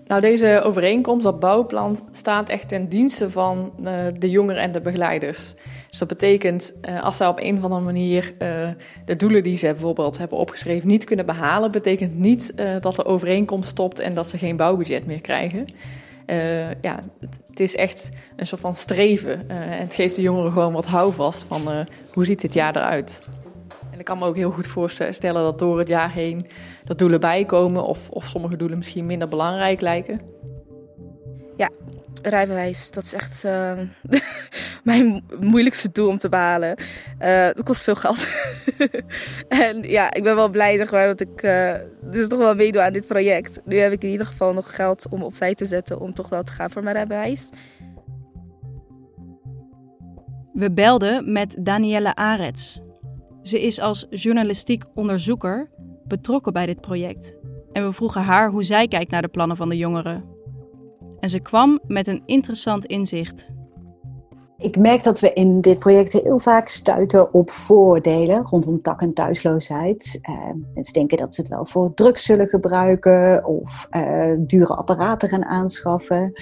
Nou, 0.08 0.20
deze 0.20 0.60
overeenkomst, 0.64 1.24
dat 1.24 1.40
bouwplan, 1.40 1.98
staat 2.12 2.48
echt 2.48 2.68
ten 2.68 2.88
dienste 2.88 3.30
van 3.30 3.72
uh, 3.80 3.92
de 4.18 4.30
jongeren 4.30 4.62
en 4.62 4.72
de 4.72 4.80
begeleiders. 4.80 5.54
Dus 5.90 5.98
dat 5.98 6.08
betekent, 6.08 6.74
uh, 6.88 7.02
als 7.02 7.16
zij 7.16 7.26
op 7.26 7.40
een 7.40 7.56
of 7.56 7.62
andere 7.62 7.80
manier 7.80 8.34
uh, 8.38 8.68
de 9.04 9.16
doelen 9.16 9.42
die 9.42 9.56
ze 9.56 9.66
bijvoorbeeld 9.66 10.18
hebben 10.18 10.38
opgeschreven 10.38 10.88
niet 10.88 11.04
kunnen 11.04 11.26
behalen, 11.26 11.70
betekent 11.70 12.18
niet 12.18 12.54
dat 12.80 12.96
de 12.96 13.04
overeenkomst 13.04 13.68
stopt 13.68 13.98
en 13.98 14.14
dat 14.14 14.28
ze 14.28 14.38
geen 14.38 14.56
bouwbudget 14.56 15.06
meer 15.06 15.20
krijgen. 15.20 15.66
Ja, 16.80 17.02
het, 17.20 17.38
het, 17.48 17.60
is 17.60 17.76
echt 17.76 18.10
een 18.36 18.46
soort 18.46 18.60
van 18.60 18.74
streven. 18.74 19.48
En 19.48 19.80
het 19.80 19.94
geeft 19.94 20.16
de 20.16 20.22
jongeren 20.22 20.52
gewoon 20.52 20.72
wat 20.72 20.86
houvast 20.86 21.44
van 21.48 21.86
hoe 22.12 22.24
ziet 22.24 22.40
dit 22.40 22.54
jaar 22.54 22.76
eruit. 22.76 23.22
En 23.98 24.04
ik 24.04 24.10
kan 24.10 24.18
me 24.18 24.26
ook 24.26 24.36
heel 24.36 24.50
goed 24.50 24.66
voorstellen 24.66 25.42
dat 25.42 25.58
door 25.58 25.78
het 25.78 25.88
jaar 25.88 26.12
heen 26.12 26.46
dat 26.84 26.98
doelen 26.98 27.20
bijkomen 27.20 27.84
of, 27.84 28.10
of 28.10 28.24
sommige 28.24 28.56
doelen 28.56 28.78
misschien 28.78 29.06
minder 29.06 29.28
belangrijk 29.28 29.80
lijken. 29.80 30.20
Ja, 31.56 31.70
rijbewijs, 32.22 32.90
dat 32.90 33.04
is 33.04 33.12
echt 33.12 33.44
uh, 33.44 33.78
mijn 34.84 35.24
moeilijkste 35.40 35.92
doel 35.92 36.08
om 36.08 36.18
te 36.18 36.28
behalen. 36.28 36.78
Uh, 37.20 37.44
dat 37.44 37.62
kost 37.62 37.82
veel 37.82 37.94
geld. 37.94 38.26
en 39.48 39.82
ja, 39.82 40.14
ik 40.14 40.22
ben 40.22 40.34
wel 40.34 40.48
blij 40.48 40.76
zeg 40.76 40.90
maar, 40.90 41.06
dat 41.06 41.20
ik 41.20 41.42
uh, 41.42 41.74
dus 42.02 42.28
toch 42.28 42.38
wel 42.38 42.54
meedoe 42.54 42.82
aan 42.82 42.92
dit 42.92 43.06
project. 43.06 43.60
Nu 43.64 43.78
heb 43.78 43.92
ik 43.92 44.02
in 44.02 44.10
ieder 44.10 44.26
geval 44.26 44.52
nog 44.52 44.74
geld 44.74 45.06
om 45.10 45.22
opzij 45.22 45.54
te 45.54 45.66
zetten 45.66 46.00
om 46.00 46.14
toch 46.14 46.28
wel 46.28 46.42
te 46.42 46.52
gaan 46.52 46.70
voor 46.70 46.82
mijn 46.82 46.96
rijbewijs. 46.96 47.48
We 50.52 50.72
belden 50.72 51.32
met 51.32 51.56
Danielle 51.64 52.14
Arets. 52.14 52.80
Ze 53.48 53.62
is 53.62 53.80
als 53.80 54.06
journalistiek 54.10 54.84
onderzoeker 54.94 55.70
betrokken 56.04 56.52
bij 56.52 56.66
dit 56.66 56.80
project. 56.80 57.36
En 57.72 57.86
we 57.86 57.92
vroegen 57.92 58.22
haar 58.22 58.50
hoe 58.50 58.62
zij 58.62 58.88
kijkt 58.88 59.10
naar 59.10 59.22
de 59.22 59.28
plannen 59.28 59.56
van 59.56 59.68
de 59.68 59.76
jongeren. 59.76 60.24
En 61.20 61.28
ze 61.28 61.40
kwam 61.40 61.80
met 61.86 62.06
een 62.06 62.22
interessant 62.26 62.84
inzicht. 62.84 63.52
Ik 64.60 64.78
merk 64.78 65.02
dat 65.02 65.20
we 65.20 65.32
in 65.32 65.60
dit 65.60 65.78
project 65.78 66.12
heel 66.12 66.38
vaak 66.38 66.68
stuiten 66.68 67.34
op 67.34 67.50
voordelen 67.50 68.46
rondom 68.46 68.82
tak- 68.82 69.00
en 69.00 69.12
thuisloosheid. 69.12 70.18
Uh, 70.30 70.52
mensen 70.74 70.94
denken 70.94 71.18
dat 71.18 71.34
ze 71.34 71.40
het 71.40 71.50
wel 71.50 71.66
voor 71.66 71.94
drugs 71.94 72.24
zullen 72.24 72.46
gebruiken 72.46 73.44
of 73.44 73.88
uh, 73.90 74.34
dure 74.38 74.74
apparaten 74.74 75.28
gaan 75.28 75.44
aanschaffen. 75.44 76.32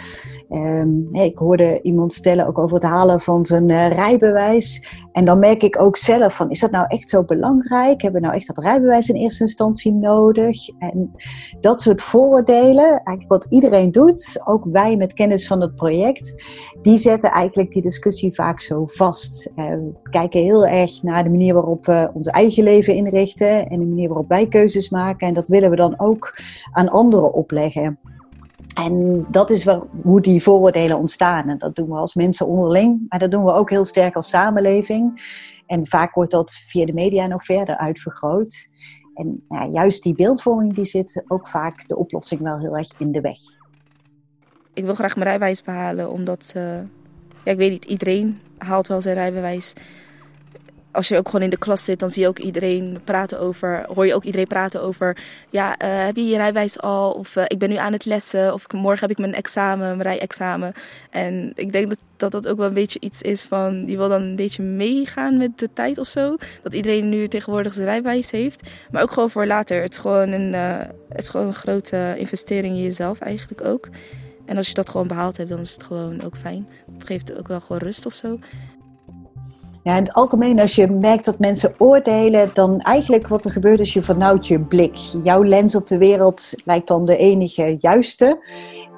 Um, 0.49 1.07
ik 1.15 1.39
hoorde 1.39 1.81
iemand 1.83 2.13
vertellen 2.13 2.47
ook 2.47 2.59
over 2.59 2.75
het 2.75 2.85
halen 2.85 3.21
van 3.21 3.45
zijn 3.45 3.69
uh, 3.69 3.89
rijbewijs. 3.91 4.87
En 5.13 5.25
dan 5.25 5.39
merk 5.39 5.63
ik 5.63 5.81
ook 5.81 5.97
zelf 5.97 6.35
van, 6.35 6.51
is 6.51 6.61
dat 6.61 6.71
nou 6.71 6.85
echt 6.89 7.11
zo 7.11 7.25
belangrijk? 7.25 8.03
Hebben 8.03 8.21
we 8.21 8.27
nou 8.27 8.39
echt 8.39 8.47
dat 8.47 8.65
rijbewijs 8.65 9.09
in 9.09 9.15
eerste 9.15 9.43
instantie 9.43 9.93
nodig? 9.93 10.69
En 10.79 11.13
dat 11.61 11.81
soort 11.81 12.03
voordelen, 12.03 12.89
eigenlijk 12.89 13.29
wat 13.29 13.47
iedereen 13.49 13.93
doet, 13.93 14.41
ook 14.45 14.65
wij 14.65 14.97
met 14.97 15.13
kennis 15.13 15.47
van 15.47 15.61
het 15.61 15.75
project, 15.75 16.35
die 16.83 16.99
zetten 16.99 17.31
eigenlijk 17.31 17.71
die 17.71 17.83
discussie 17.83 18.05
vaak 18.11 18.61
zo 18.61 18.87
vast. 18.87 19.53
We 19.55 19.93
kijken 20.11 20.41
heel 20.41 20.67
erg 20.67 21.03
naar 21.03 21.25
de 21.25 21.31
manier 21.31 21.55
waarop 21.55 21.87
we 21.87 22.11
ons 22.15 22.27
eigen 22.27 22.63
leven 22.63 22.95
inrichten 22.95 23.69
en 23.69 23.81
de 23.81 23.87
manier 23.87 24.09
waarop 24.09 24.29
wij 24.29 24.47
keuzes 24.47 24.89
maken. 24.91 25.29
En 25.29 25.35
dat 25.35 25.49
willen 25.49 25.71
we 25.71 25.77
dan 25.77 25.95
ook 25.99 26.39
aan 26.73 26.89
anderen 26.89 27.33
opleggen. 27.33 27.99
En 28.77 29.27
dat 29.31 29.51
is 29.51 29.65
waar, 29.65 29.83
hoe 30.03 30.21
die 30.21 30.43
vooroordelen 30.43 30.99
ontstaan. 30.99 31.49
En 31.49 31.59
dat 31.59 31.75
doen 31.75 31.89
we 31.89 31.95
als 31.95 32.15
mensen 32.15 32.47
onderling, 32.47 33.07
maar 33.09 33.19
dat 33.19 33.31
doen 33.31 33.45
we 33.45 33.53
ook 33.53 33.71
heel 33.71 33.85
sterk 33.85 34.15
als 34.15 34.29
samenleving. 34.29 35.23
En 35.67 35.87
vaak 35.87 36.15
wordt 36.15 36.31
dat 36.31 36.53
via 36.53 36.85
de 36.85 36.93
media 36.93 37.27
nog 37.27 37.45
verder 37.45 37.77
uitvergroot. 37.77 38.69
En 39.15 39.45
juist 39.73 40.03
die 40.03 40.15
beeldvorming 40.15 40.75
die 40.75 40.85
zit 40.85 41.25
ook 41.27 41.49
vaak 41.49 41.89
de 41.89 41.97
oplossing 41.97 42.41
wel 42.41 42.59
heel 42.59 42.77
erg 42.77 42.91
in 42.99 43.13
de 43.13 43.21
weg. 43.21 43.39
Ik 44.75 44.85
wil 44.85 44.95
graag 44.95 45.15
mijn 45.15 45.29
rijbewijs 45.29 45.63
behalen, 45.63 46.11
omdat, 46.11 46.53
ja, 47.47 47.53
ik 47.53 47.59
weet 47.59 47.71
niet, 47.71 47.85
iedereen 47.85 48.41
haalt 48.59 48.89
wel 48.89 49.01
zijn 49.01 49.15
rijbewijs 49.15 49.75
als 50.97 51.09
je 51.09 51.17
ook 51.17 51.27
gewoon 51.27 51.43
in 51.43 51.51
de 51.51 51.59
klas 51.59 51.85
zit, 51.85 51.99
dan 51.99 52.11
zie 52.11 52.23
je 52.23 52.29
ook 52.29 52.39
iedereen 52.39 53.01
praten 53.05 53.41
over, 53.41 53.85
hoor 53.95 54.07
je 54.07 54.15
ook 54.15 54.25
iedereen 54.25 54.47
praten 54.47 54.83
over, 54.83 55.17
ja, 55.51 55.69
uh, 55.69 56.05
heb 56.05 56.17
je 56.17 56.27
je 56.27 56.37
rijbewijs 56.37 56.81
al? 56.81 57.13
Of 57.13 57.37
uh, 57.37 57.45
ik 57.47 57.59
ben 57.59 57.69
nu 57.69 57.77
aan 57.77 57.93
het 57.93 58.05
lessen, 58.05 58.53
of 58.53 58.73
morgen 58.73 59.01
heb 59.01 59.11
ik 59.11 59.19
mijn 59.19 59.35
examen, 59.35 59.97
mijn 59.97 60.03
rijexamen. 60.03 60.73
En 61.11 61.53
ik 61.55 61.73
denk 61.73 61.95
dat, 62.17 62.31
dat 62.31 62.49
ook 62.49 62.57
wel 62.57 62.67
een 62.67 62.75
beetje 62.75 63.01
iets 63.01 63.23
is 63.23 63.43
van, 63.43 63.85
die 63.85 63.97
wil 63.97 64.09
dan 64.09 64.23
een 64.23 64.37
beetje 64.37 64.63
meegaan 64.63 65.37
met 65.37 65.59
de 65.59 65.69
tijd 65.73 65.99
of 65.99 66.07
zo. 66.07 66.37
Dat 66.63 66.75
iedereen 66.75 67.09
nu 67.09 67.29
tegenwoordig 67.29 67.75
zijn 67.75 67.87
rijbewijs 67.87 68.31
heeft. 68.31 68.69
Maar 68.91 69.03
ook 69.03 69.13
gewoon 69.13 69.31
voor 69.31 69.47
later. 69.47 69.83
Het 69.83 69.93
is 69.93 69.99
gewoon 69.99 70.31
een, 70.33 70.53
uh, 70.53 70.79
het 71.09 71.21
is 71.21 71.29
gewoon 71.29 71.47
een 71.47 71.55
grote 71.55 72.15
investering 72.19 72.77
in 72.77 72.83
jezelf 72.83 73.21
eigenlijk 73.21 73.65
ook. 73.65 73.89
En 74.47 74.57
als 74.57 74.69
je 74.69 74.75
dat 74.75 74.89
gewoon 74.89 75.07
behaald 75.07 75.37
hebt, 75.37 75.51
dan 75.51 75.61
is 75.61 75.73
het 75.73 75.83
gewoon 75.83 76.23
ook 76.25 76.37
fijn. 76.37 76.69
Het 76.93 77.07
geeft 77.07 77.39
ook 77.39 77.49
wel 77.49 77.61
gewoon 77.61 77.83
rust 77.83 78.07
of 78.07 78.15
zo. 78.15 78.39
Ja, 79.87 79.97
in 79.97 80.03
het 80.03 80.13
algemeen, 80.13 80.61
als 80.61 80.75
je 80.75 80.91
merkt 80.91 81.25
dat 81.25 81.39
mensen 81.39 81.75
oordelen, 81.79 82.51
dan 82.53 82.81
eigenlijk 82.81 83.29
wat 83.29 83.45
er 83.45 83.51
gebeurt 83.51 83.81
is 83.81 83.93
je 83.93 84.03
vernauwt 84.03 84.47
je 84.47 84.61
blik. 84.61 84.97
Jouw 85.23 85.45
lens 85.45 85.75
op 85.75 85.87
de 85.87 85.99
wereld 85.99 86.53
lijkt 86.65 86.89
dan 86.89 87.05
de 87.05 87.17
enige 87.17 87.77
juiste. 87.79 88.39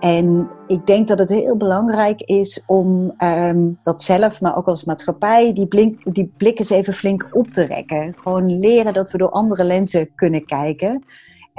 En 0.01 0.49
ik 0.67 0.87
denk 0.87 1.09
dat 1.09 1.19
het 1.19 1.29
heel 1.29 1.57
belangrijk 1.57 2.23
is 2.23 2.65
om 2.67 3.15
um, 3.23 3.79
dat 3.83 4.03
zelf, 4.03 4.41
maar 4.41 4.57
ook 4.57 4.67
als 4.67 4.85
maatschappij, 4.85 5.53
die, 5.53 5.99
die 6.03 6.33
blik 6.37 6.59
eens 6.59 6.71
even 6.71 6.93
flink 6.93 7.29
op 7.31 7.51
te 7.51 7.63
rekken. 7.63 8.15
Gewoon 8.23 8.59
leren 8.59 8.95
dat 8.95 9.11
we 9.11 9.19
door 9.19 9.31
andere 9.31 9.65
lenzen 9.65 10.15
kunnen 10.15 10.45
kijken. 10.45 11.05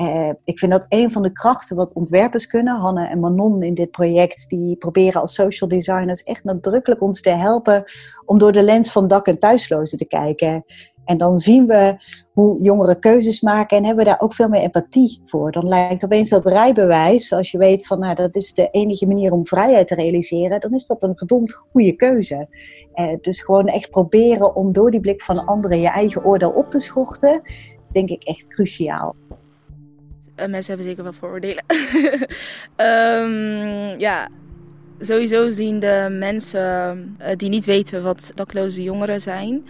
Uh, 0.01 0.29
ik 0.44 0.60
vind 0.60 0.72
dat 0.72 0.86
een 0.89 1.12
van 1.12 1.22
de 1.22 1.32
krachten 1.32 1.75
wat 1.75 1.94
ontwerpers 1.94 2.48
kunnen, 2.48 2.77
Hanne 2.77 3.08
en 3.08 3.20
Manon 3.20 3.63
in 3.63 3.74
dit 3.74 3.91
project, 3.91 4.50
die 4.50 4.75
proberen 4.75 5.22
als 5.22 5.34
social 5.34 5.70
designers 5.70 6.22
echt 6.22 6.44
nadrukkelijk 6.44 7.01
ons 7.01 7.22
te 7.22 7.29
helpen 7.29 7.84
om 8.25 8.38
door 8.38 8.51
de 8.51 8.62
lens 8.62 8.91
van 8.91 9.08
dak- 9.08 9.27
en 9.27 9.39
thuislozen 9.39 9.98
te 9.98 10.08
kijken. 10.08 10.63
En 11.06 11.18
dan 11.18 11.38
zien 11.38 11.68
we 11.68 11.96
hoe 12.34 12.62
jongeren 12.62 13.00
keuzes 13.00 13.41
maken 13.41 13.77
en 13.77 13.86
hebben 13.86 14.03
we 14.03 14.10
daar 14.10 14.20
ook 14.20 14.34
veel 14.34 14.48
meer 14.48 14.62
empathie 14.62 15.22
voor. 15.25 15.51
Dan 15.51 15.68
lijkt 15.68 16.03
opeens 16.03 16.29
dat 16.29 16.46
rijbewijs, 16.46 17.34
als 17.34 17.51
je 17.51 17.58
weet 17.58 17.88
van 17.88 18.00
nou, 18.00 18.15
dat 18.15 18.36
is 18.36 18.53
de 18.53 18.70
enige 18.72 19.08
manier 19.08 19.32
om 19.32 19.48
vrijheid 19.48 19.88
te 19.88 19.96
realiseren, 19.96 20.60
dan 20.60 20.74
is 20.74 20.86
dat 20.86 21.03
een 21.03 21.18
verdomd 21.18 21.53
goede 21.53 21.96
keuze. 21.96 22.48
Uh, 22.94 23.13
dus 23.22 23.41
gewoon 23.41 23.68
echt 23.68 23.89
proberen 23.89 24.56
om 24.56 24.74
door 24.74 24.91
die 24.91 25.00
blik 25.00 25.22
van 25.22 25.46
anderen 25.46 25.79
je 25.79 25.89
eigen 25.89 26.25
oordeel 26.25 26.51
op 26.51 26.72
te 26.72 26.79
schorten, 26.79 27.41
is 27.84 27.91
denk 27.91 28.10
ik 28.10 28.24
echt 28.24 28.48
cruciaal. 28.48 29.15
Uh, 30.39 30.46
mensen 30.46 30.74
hebben 30.74 30.86
zeker 30.86 31.03
wel 31.03 31.13
vooroordelen. 31.13 31.63
um, 32.77 34.00
ja, 34.08 34.29
sowieso 35.00 35.51
zien 35.51 35.79
de 35.79 36.08
mensen 36.19 37.15
uh, 37.22 37.27
die 37.36 37.50
niet 37.50 37.65
weten 37.65 38.03
wat 38.03 38.31
dakloze 38.36 38.84
jongeren 38.84 39.22
zijn. 39.22 39.65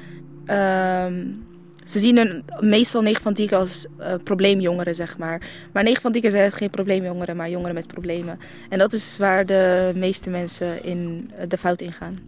Um, 0.48 1.48
ze 1.86 2.00
zien 2.00 2.18
hun 2.18 2.44
meestal 2.60 3.02
9 3.02 3.22
van 3.22 3.34
10 3.34 3.54
als 3.54 3.86
uh, 4.00 4.14
probleemjongeren, 4.24 4.96
zeg 4.96 5.18
maar. 5.18 5.42
Maar 5.74 5.84
9 5.84 6.02
van 6.02 6.12
10 6.12 6.22
keer 6.22 6.32
zijn 6.32 6.44
het 6.44 6.54
geen 6.54 6.70
probleemjongeren, 6.70 7.36
maar 7.36 7.50
jongeren 7.50 7.74
met 7.74 7.88
problemen. 7.88 8.40
En 8.70 8.80
dat 8.80 8.94
is 8.94 9.18
waar 9.18 9.46
de 9.46 9.92
meeste 9.96 10.30
mensen 10.30 10.84
in 10.84 11.32
de 11.48 11.58
fout 11.58 11.82
ingaan. 11.82 12.20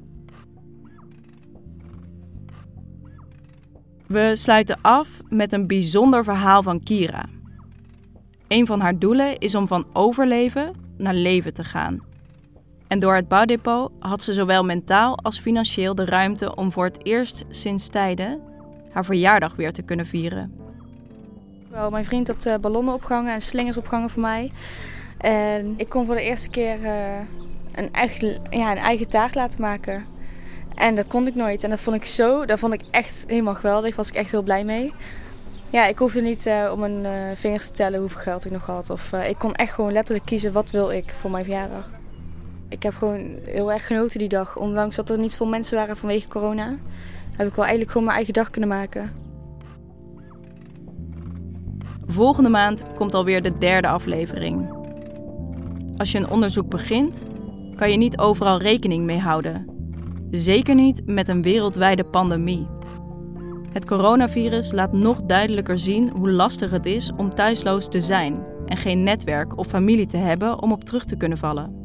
We 4.07 4.31
sluiten 4.35 4.77
af 4.81 5.21
met 5.29 5.53
een 5.53 5.67
bijzonder 5.67 6.23
verhaal 6.23 6.63
van 6.63 6.83
Kira. 6.83 7.25
Een 8.51 8.65
van 8.65 8.79
haar 8.79 8.97
doelen 8.99 9.37
is 9.37 9.55
om 9.55 9.67
van 9.67 9.85
overleven 9.93 10.73
naar 10.97 11.13
leven 11.13 11.53
te 11.53 11.63
gaan. 11.63 11.99
En 12.87 12.99
door 12.99 13.15
het 13.15 13.27
bouwdepot 13.27 13.91
had 13.99 14.23
ze 14.23 14.33
zowel 14.33 14.63
mentaal 14.63 15.17
als 15.17 15.39
financieel 15.39 15.95
de 15.95 16.05
ruimte 16.05 16.55
om 16.55 16.71
voor 16.71 16.85
het 16.85 17.05
eerst 17.05 17.45
sinds 17.49 17.87
tijden 17.87 18.41
haar 18.91 19.05
verjaardag 19.05 19.55
weer 19.55 19.73
te 19.73 19.81
kunnen 19.81 20.05
vieren. 20.05 20.53
Wel, 21.69 21.89
mijn 21.89 22.05
vriend 22.05 22.27
had 22.27 22.45
uh, 22.45 22.55
ballonnen 22.55 22.93
opgehangen 22.93 23.33
en 23.33 23.41
slingers 23.41 23.77
opgehangen 23.77 24.09
voor 24.09 24.21
mij. 24.21 24.51
En 25.17 25.73
ik 25.77 25.89
kon 25.89 26.05
voor 26.05 26.15
de 26.15 26.23
eerste 26.23 26.49
keer 26.49 26.79
uh, 26.79 27.19
een, 27.71 27.93
eigen, 27.93 28.41
ja, 28.49 28.71
een 28.71 28.77
eigen 28.77 29.09
taart 29.09 29.35
laten 29.35 29.61
maken. 29.61 30.05
En 30.75 30.95
dat 30.95 31.07
kon 31.07 31.27
ik 31.27 31.35
nooit. 31.35 31.63
En 31.63 31.69
dat 31.69 31.81
vond 31.81 31.95
ik 31.95 32.05
zo, 32.05 32.45
dat 32.45 32.59
vond 32.59 32.73
ik 32.73 32.81
echt 32.91 33.23
helemaal 33.27 33.55
geweldig. 33.55 33.95
Was 33.95 34.09
ik 34.09 34.15
echt 34.15 34.31
heel 34.31 34.43
blij 34.43 34.63
mee. 34.63 34.93
Ja, 35.71 35.85
ik 35.85 35.97
hoefde 35.97 36.21
niet 36.21 36.45
uh, 36.45 36.69
om 36.73 36.79
mijn 36.79 37.03
uh, 37.03 37.35
vingers 37.35 37.67
te 37.67 37.73
tellen 37.73 37.99
hoeveel 37.99 38.21
geld 38.21 38.45
ik 38.45 38.51
nog 38.51 38.65
had. 38.65 38.89
Of, 38.89 39.11
uh, 39.13 39.29
ik 39.29 39.37
kon 39.37 39.53
echt 39.53 39.73
gewoon 39.73 39.91
letterlijk 39.91 40.25
kiezen 40.25 40.51
wat 40.51 40.69
wil 40.69 40.91
ik 40.91 41.09
voor 41.09 41.31
mijn 41.31 41.43
verjaardag. 41.43 41.89
Ik 42.69 42.83
heb 42.83 42.93
gewoon 42.93 43.37
heel 43.43 43.71
erg 43.71 43.87
genoten 43.87 44.19
die 44.19 44.29
dag. 44.29 44.57
Ondanks 44.57 44.95
dat 44.95 45.09
er 45.09 45.17
niet 45.17 45.35
veel 45.35 45.45
mensen 45.45 45.77
waren 45.77 45.97
vanwege 45.97 46.27
corona. 46.27 46.77
Heb 47.35 47.47
ik 47.47 47.55
wel 47.55 47.65
eigenlijk 47.65 47.91
gewoon 47.91 48.03
mijn 48.03 48.15
eigen 48.15 48.33
dag 48.33 48.49
kunnen 48.49 48.69
maken. 48.69 49.11
Volgende 52.07 52.49
maand 52.49 52.83
komt 52.95 53.13
alweer 53.13 53.41
de 53.41 53.57
derde 53.57 53.87
aflevering. 53.87 54.79
Als 55.97 56.11
je 56.11 56.17
een 56.17 56.29
onderzoek 56.29 56.69
begint, 56.69 57.25
kan 57.75 57.91
je 57.91 57.97
niet 57.97 58.17
overal 58.17 58.59
rekening 58.59 59.05
mee 59.05 59.19
houden. 59.19 59.67
Zeker 60.31 60.75
niet 60.75 61.01
met 61.05 61.29
een 61.29 61.41
wereldwijde 61.41 62.03
pandemie. 62.03 62.67
Het 63.71 63.85
coronavirus 63.85 64.71
laat 64.71 64.93
nog 64.93 65.21
duidelijker 65.21 65.79
zien 65.79 66.09
hoe 66.09 66.31
lastig 66.31 66.71
het 66.71 66.85
is 66.85 67.11
om 67.17 67.29
thuisloos 67.29 67.87
te 67.87 68.01
zijn 68.01 68.45
en 68.65 68.77
geen 68.77 69.03
netwerk 69.03 69.57
of 69.57 69.67
familie 69.67 70.07
te 70.07 70.17
hebben 70.17 70.61
om 70.61 70.71
op 70.71 70.83
terug 70.83 71.05
te 71.05 71.17
kunnen 71.17 71.37
vallen. 71.37 71.80